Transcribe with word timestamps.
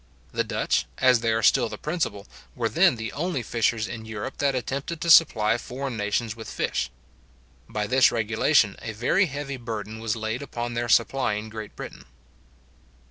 The 0.31 0.43
Dutch, 0.43 0.87
as 0.97 1.19
they 1.19 1.31
are 1.31 1.43
still 1.43 1.69
the 1.69 1.77
principal, 1.77 2.25
were 2.55 2.69
then 2.69 2.95
the 2.95 3.11
only 3.13 3.43
fishers 3.43 3.87
in 3.87 4.03
Europe 4.05 4.37
that 4.39 4.55
attempted 4.55 4.99
to 5.01 5.11
supply 5.11 5.59
foreign 5.59 5.95
nations 5.95 6.35
with 6.35 6.49
fish. 6.49 6.89
By 7.69 7.85
this 7.85 8.11
regulation, 8.11 8.77
a 8.81 8.93
very 8.93 9.27
heavy 9.27 9.57
burden 9.57 9.99
was 9.99 10.15
laid 10.15 10.41
upon 10.41 10.73
their 10.73 10.89
supplying 10.89 11.49
Great 11.49 11.75
Britain. 11.75 12.05